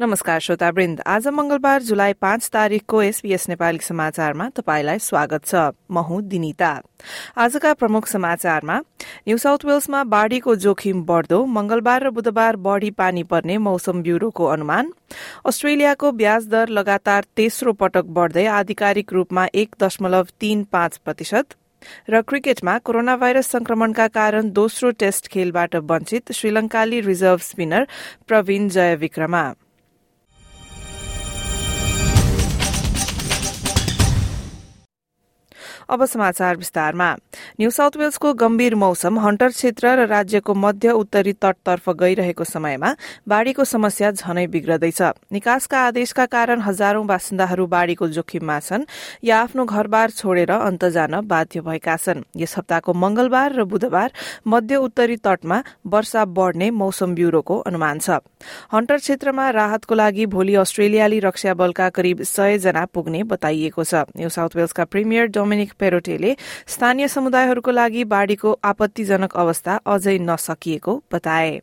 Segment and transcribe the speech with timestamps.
[0.00, 5.54] नमस्कार श्रोतावृन्द। आज मंगलबार जुलाई पाँच तारीकको एसपीएस नेपाली समाचारमा तपाईंलाई स्वागत छ।
[5.90, 6.70] म हुँ दिनिता।
[7.36, 8.78] आजका प्रमुख समाचारमा
[9.28, 14.92] न्यू साउथ वेल्समा बाढ़ीको जोखिम बढ़दो मंगलबार र बुधबार बढ़ी पानी पर्ने मौसम ब्यूरोको अनुमान।
[15.46, 21.54] अस्ट्रेलियाको ब्याज दर लगातार तेस्रो पटक बढ़दै आधिकारिक रूपमा एक दशमलव तीन पाँच प्रतिशत।
[22.10, 27.86] र क्रिकेटमा कोरोना भाइरस संक्रमणका कारण दोस्रो टेस्ट खेलबाट वञ्चित श्रीलंकाली रिजर्भ स्पिनर
[28.28, 28.94] प्रवीण जय
[35.92, 37.08] अब समाचार विस्तारमा।
[37.60, 42.90] न्यू साउथ वेल्सको गम्भीर मौसम हन्टर क्षेत्र र राज्यको मध्य उत्तरी तटतर्फ गइरहेको समयमा
[43.28, 45.00] बाढ़ीको समस्या झनै बिग्रदैछ।
[45.32, 48.88] निकासका आदेशका कारण हजारौं बासिन्दाहरू बाढ़ीको जोखिममा छन्
[49.20, 54.12] या आफ्नो घरबार छोडेर अन्त जान बाध्य भएका छन्। यस हप्ताको मंगलबार र बुधबार
[54.48, 58.24] मध्य उत्तरी तटमा वर्षा बढ़ने मौसम ब्यूरोको अनुमान छ।
[58.72, 64.28] हन्टर क्षेत्रमा राहतको लागि भोलि अस्ट्रेलियाली रक्षा बलका करिब सय जना पुग्ने बताइएको छ। न्यू
[64.30, 66.35] साउथ वेल्सका प्रिमियर डोमिनिक पेरोटेले
[66.73, 71.61] स्थानीय समुदायहरूको लागि बाढ़ीको आपत्तिजनक अवस्था अझै नसकिएको बताए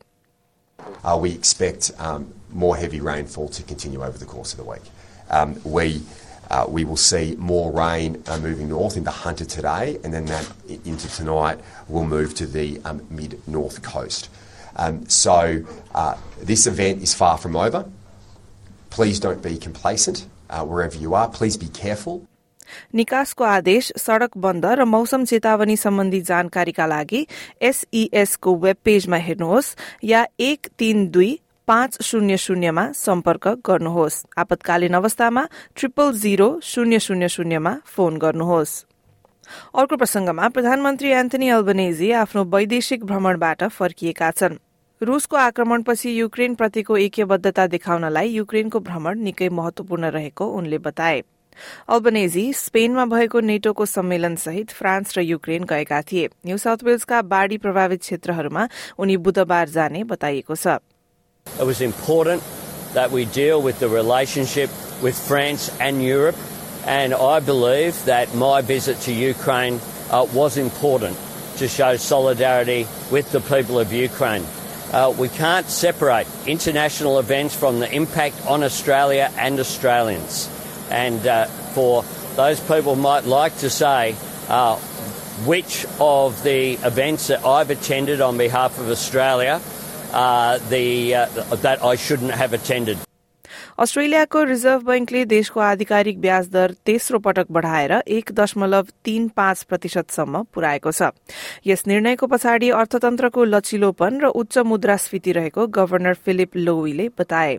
[1.04, 4.82] Uh, we expect um, more heavy rainfall to continue over the course of the week.
[5.30, 6.02] Um, we
[6.50, 10.48] uh, we will see more rain uh, moving north into Hunter today, and then that
[10.68, 14.28] i- into tonight will move to the um, mid north coast.
[14.76, 15.62] Um, so
[15.94, 17.88] uh, this event is far from over.
[18.90, 21.28] Please don't be complacent uh, wherever you are.
[21.28, 22.26] Please be careful.
[22.95, 27.25] निकासको आदेश सड़क बन्द र मौसम चेतावनी सम्बन्धी जानकारीका लागि
[27.61, 34.93] SES को वेब पेजमा हेर्नुहोस् या एक तीन दुई पाँच शून्य शून्यमा सम्पर्क गर्नुहोस्। आपतकालीन
[34.93, 35.43] अवस्थामा
[35.75, 38.73] ट्रिपल जीरो शून्य शून्य शून्यमा फोन गर्नुहोस्।
[39.75, 44.57] अर्को प्रसंगमा प्रधानमन्त्री एन्थनी अल्बनेजी आफ्नो वैदेशिक भ्रमणबाट फर्किएका छन्।
[45.01, 51.21] रूसको आक्रमणपछि युक्रेनप्रतिको ऐक्यबद्धता देखाउनलाई युक्रेनको भ्रमण निकै महत्वपूर्ण रहेको उनले बताए।
[51.95, 57.57] अल्बनेजी स्पेनमा भएको नेटोको सम्मेलन सहित फ्रान्स र युक्रेन गएका थिए न्यू साउथ वेल्सका बाढ़ी
[57.65, 58.67] प्रभावित क्षेत्रहरूमा
[58.99, 60.79] उनी बुधबार जाने बताइएको छ
[61.59, 62.43] It important
[62.93, 64.69] that we deal with the relationship
[65.01, 66.35] with France and Europe,
[66.85, 69.79] and I believe that my visit to Ukraine
[70.11, 71.17] uh, was important
[71.57, 74.45] to show solidarity with the people of Ukraine.
[74.91, 80.49] Uh, we can't separate international events from the impact on Australia and Australians.
[80.89, 82.03] And uh, for
[82.35, 84.15] those people might like to say
[84.47, 84.77] uh,
[85.45, 89.61] which of the events that I've attended on behalf of Australia
[90.11, 91.25] uh, the, uh,
[91.57, 92.97] that I shouldn't have attended.
[93.79, 100.41] अस्ट्रेलियाको reserve बैंकले देशको आधिकारिक ब्याज दर तेस्रो पटक बढ़ाएर एक दशमलव तीन पाँच प्रतिशतसम्म
[100.53, 101.15] पुर्याएको छ।
[101.63, 107.57] यस निर्णयको पछाडि अर्थतन्त्रको लचिलोपन र उच्च मुद्रास्फीति रहेको गवर्नर फिलिप लोवीले बताए।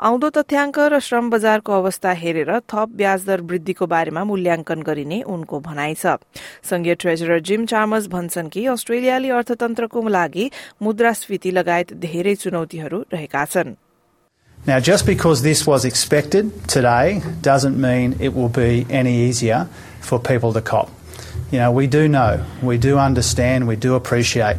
[0.00, 5.60] आउँदो तथ्याङ्क र श्रम बजारको अवस्था हेरेर थप ब्याज दर वृद्धिको बारेमा मूल्याङ्कन गरिने उनको
[5.60, 6.16] भनाइ छ।
[6.64, 10.50] संघीय ट्रेजरर जिम चार्मस भन्छन् कि अस्ट्रेलियाली अर्थतन्त्रको लागि
[10.82, 13.76] मुद्रास्फीति लगायत धेरै चुनौतीहरू रहेका छन्।
[14.68, 19.66] Now, just because this was expected today doesn't mean it will be any easier
[20.02, 20.90] for people to cop.
[21.50, 24.58] You know, we do know, we do understand, we do appreciate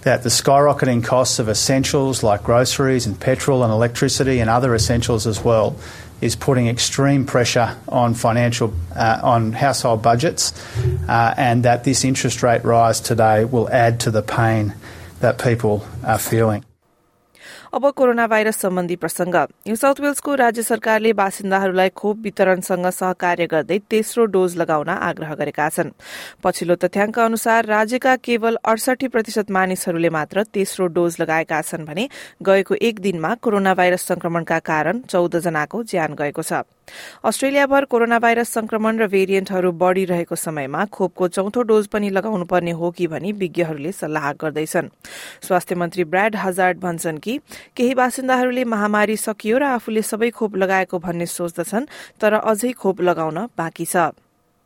[0.00, 5.24] that the skyrocketing costs of essentials like groceries and petrol and electricity and other essentials
[5.24, 5.76] as well
[6.20, 10.52] is putting extreme pressure on financial, uh, on household budgets,
[11.08, 14.74] uh, and that this interest rate rise today will add to the pain
[15.20, 16.64] that people are feeling.
[17.74, 23.78] अब corona virus सम्बन्धी प्रसंग new south वेल्सको राज्य सरकारले बासिन्दाहरूलाई खोप वितरणसँग सहकार्य गर्दै
[23.90, 25.90] तेस्रो डोज लगाउन आग्रह गरेका छन्।
[26.44, 32.08] पछिल्लो तथ्याङ्क अनुसार राज्यका केवल अडसठी प्रतिशत मानिसहरूले मात्र तेस्रो डोज लगाएका छन् भने
[32.46, 36.62] गएको एक दिनमा कोरोना भाइरस संक्रमणका कारण चौध जनाको ज्यान गएको छ।
[37.24, 42.90] अस्ट्रेलियाभर कोरोना भाइरस संक्रमण र भेरिएन्टहरू बढ़िरहेको समयमा खोपको चौथो डोज पनि लगाउनु पर्ने हो
[42.96, 44.88] कि भनी विज्ञहरूले सल्लाह गर्दैछन्
[45.46, 47.38] स्वास्थ्य मन्त्री ब्राड हजार्ड भन्छन् कि
[47.76, 51.90] केही बासिन्दाहरूले महामारी सकियो र आफूले सबै खोप लगाएको भन्ने सोच्दछन्
[52.20, 54.12] तर अझै खोप लगाउन बाँकी छ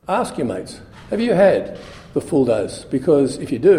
[0.05, 0.81] Ask your mates,
[1.11, 1.77] have you had
[2.15, 2.85] the full dose?
[2.85, 3.77] Because if you do,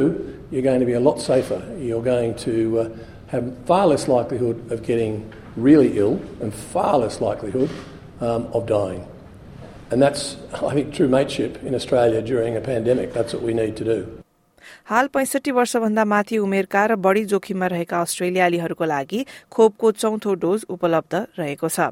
[0.52, 1.60] you're going to be a lot safer.
[1.80, 2.90] You're going to uh,
[3.30, 7.70] have far less likelihood of getting really ill and far less likelihood
[8.22, 9.08] um, of dying.
[9.92, 13.14] And that's, I think, true mateship in Australia during a pandemic.
[13.14, 14.00] That's what we need to do.
[14.86, 21.14] हाल पैंसठी वर्षभन्दा माथि उमेरका र बढ़ी जोखिममा रहेका अस्ट्रेलियालीहरूको लागि खोपको चौथो डोज उपलब्ध
[21.40, 21.90] रहेको छ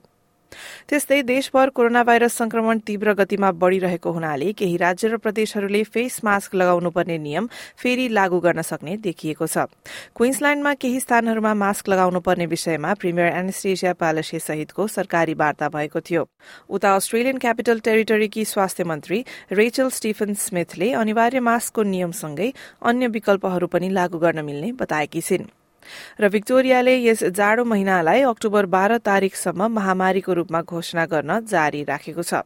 [0.89, 6.55] त्यस्तै देशभर कोरोना भाइरस संक्रमण तीव्र गतिमा बढ़िरहेको हुनाले केही राज्य र प्रदेशहरूले फेस मास्क
[6.55, 7.47] लगाउनुपर्ने नियम
[7.77, 9.65] फेरि लागू गर्न सक्ने देखिएको छ।
[10.15, 16.23] क्वीन्सल्याण्डमा केही स्थानहरूमा मास्क लगाउनुपर्ने विषयमा प्रिमियर एनेस्टेसिया प्यालेसे सहितको सरकारी वार्ता भएको थियो।
[16.69, 22.51] उता अस्ट्रेलियन क्यापिटल टेरिटरीकी स्वास्थ्य मन्त्री रेचल स्टिफन स्मिथले अनिवार्य मास्कको नियमसँगै
[22.85, 25.56] अन्य विकल्पहरू पनि लागू गर्न मिल्ने बताएकी छिन्।
[26.21, 32.43] र भिक्टोरियाले यस जाडो महिनालाई अक्टोबर बाह्र तारीकसम्म महामारीको रूपमा घोषणा गर्न जारी राखेको छ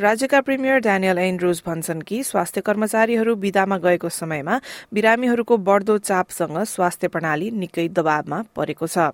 [0.00, 4.60] राज्यका प्रिमियर ड्यानियल एन्ड्रुज भन्छन् कि स्वास्थ्य कर्मचारीहरू विदामा गएको समयमा
[4.94, 9.12] बिरामीहरूको बढ्दो चापसँग स्वास्थ्य प्रणाली निकै दबावमा परेको छ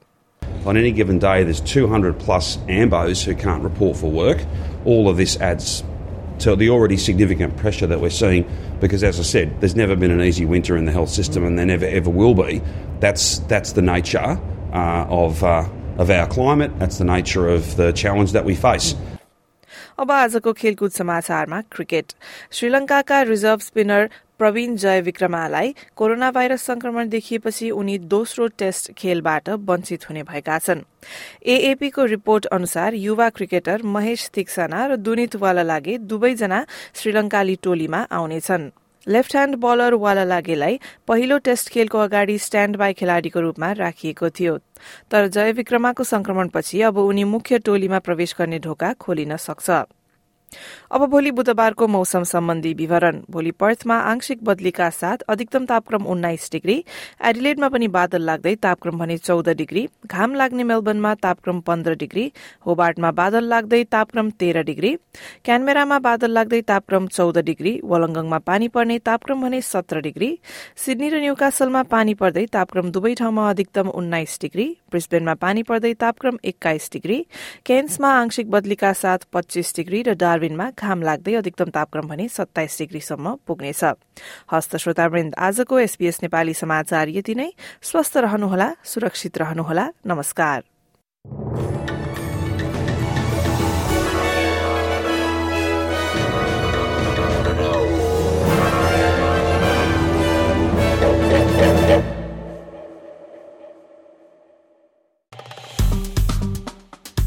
[0.67, 4.41] On any given day, there's 200 plus AMBOs who can't report for work.
[4.85, 5.69] All of this adds
[6.40, 8.50] to the already significant pressure that we're seeing
[8.80, 11.58] because, as I said, there's never been an easy winter in the health system and
[11.58, 12.62] there never ever will be.
[13.00, 14.40] That's, that's the nature
[14.74, 18.96] uh, of, uh, of our climate, that's the nature of the challenge that we face.
[20.00, 22.14] अब आजको खेलकुद समाचारमा cricket
[22.52, 30.09] श्रीलंकाका reserve spinner Praveen जय विक्रमालाई corona virus संक्रमण देखिएपछि उनी दोस्रो test खेलबाट वञ्चित
[30.09, 30.83] हुने भएका छन्।
[31.47, 36.65] एएपीको रिपोर्ट अनुसार युवा क्रिकेटर महेश तिक्सना र दुनित वालालागे दुवैजना
[36.95, 38.71] श्रीलंकाली टोलीमा आउनेछन्
[39.07, 44.57] लेफ्ट ह्याण्ड बलर वालालागेलाई पहिलो टेस्ट खेलको अगाडि स्ट्याण्ड बाई खेलाड़ीको रूपमा राखिएको थियो।
[45.11, 49.71] तर जय विक्रमाको संक्रमणपछि अब उनी मुख्य टोलीमा प्रवेश गर्ने ढोका खोलिन सक्छ।
[50.93, 56.77] अब भोलि बुधबारको मौसम सम्बन्धी विवरण। भोलि पर्थमा आंशिक बदलीका साथ अधिकतम तापक्रम उन्नाइस डिग्री
[57.29, 62.31] एडिलेडमा पनि बादल लाग्दै तापक्रम भने चौध डिग्री घाम लाग्ने मेलबर्नमा तापक्रम पन्ध्र डिग्री
[62.67, 64.95] होबार्टमा बादल लाग्दै तापक्रम तेह्र डिग्री
[65.45, 70.31] क्यानमेरामा बादल लाग्दै तापक्रम चौध डिग्री वलङ्गङमा पानी पर्ने तापक्रम भने सत्र डिग्री
[70.79, 76.39] सिडनी र न्यूकासलमा पानी पर्दै तापक्रम दुवै ठाउँमा अधिकतम उन्नाइस डिग्री ब्रिस्बेनमा पानी पर्दै तापक्रम
[76.45, 77.19] एक्काइस डिग्री
[77.67, 83.27] केन्समा आंशिक बदलीका साथ पच्चीस डिग्री र डार्विनमा घाम लाग्दै अधिकतम तापक्रम भने सत्ताइस डिग्रीसम्म
[83.47, 83.83] पुग्नेछ।
[84.53, 87.51] हस्त श्रोतावृन्द आजको एसपीएस नेपाली समाचार यति नै।
[87.83, 90.78] स्वस्थ रहनुहोला सुरक्षित रहनुहोला। नमस्कार।